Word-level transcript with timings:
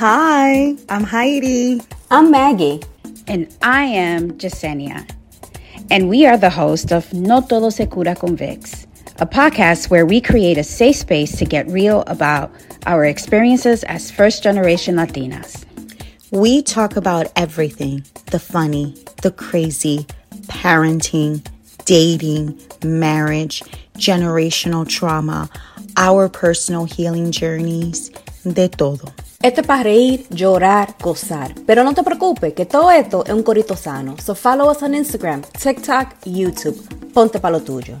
Hi, 0.00 0.78
I'm 0.88 1.04
Haydee. 1.04 1.84
I'm 2.10 2.30
Maggie. 2.30 2.80
And 3.26 3.54
I 3.60 3.84
am 3.84 4.30
Jasenia. 4.38 5.06
And 5.90 6.08
we 6.08 6.24
are 6.24 6.38
the 6.38 6.48
host 6.48 6.90
of 6.90 7.12
No 7.12 7.42
Todo 7.42 7.68
Se 7.68 7.84
Cura 7.84 8.14
con 8.14 8.34
Vicks, 8.34 8.86
a 9.18 9.26
podcast 9.26 9.90
where 9.90 10.06
we 10.06 10.22
create 10.22 10.56
a 10.56 10.64
safe 10.64 10.96
space 10.96 11.36
to 11.36 11.44
get 11.44 11.68
real 11.68 12.02
about 12.06 12.50
our 12.86 13.04
experiences 13.04 13.84
as 13.84 14.10
first 14.10 14.42
generation 14.42 14.94
Latinas. 14.94 15.66
We 16.30 16.62
talk 16.62 16.96
about 16.96 17.30
everything 17.36 18.02
the 18.30 18.38
funny, 18.38 18.96
the 19.20 19.32
crazy, 19.32 20.06
parenting, 20.46 21.46
dating, 21.84 22.58
marriage, 22.82 23.62
generational 23.98 24.88
trauma, 24.88 25.50
our 25.98 26.30
personal 26.30 26.86
healing 26.86 27.32
journeys, 27.32 28.08
de 28.50 28.66
todo. 28.70 29.12
Esto 29.42 29.62
es 29.62 29.66
para 29.66 29.84
reír, 29.84 30.26
llorar, 30.28 30.96
gozar. 31.00 31.54
Pero 31.64 31.82
no 31.82 31.94
te 31.94 32.02
preocupes, 32.02 32.52
que 32.52 32.66
todo 32.66 32.90
esto 32.90 33.24
es 33.24 33.32
un 33.32 33.42
corito 33.42 33.74
sano. 33.74 34.16
So 34.22 34.34
follow 34.34 34.70
us 34.70 34.82
on 34.82 34.94
Instagram, 34.94 35.40
TikTok, 35.58 36.26
YouTube. 36.26 36.78
Ponte 37.14 37.40
pa' 37.40 37.48
lo 37.48 37.62
tuyo. 37.62 37.96